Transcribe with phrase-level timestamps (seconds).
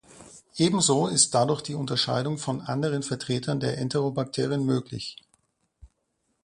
[0.57, 5.15] Ebenso ist dadurch die Unterscheidung von anderen Vertretern der Enterobakterien möglich.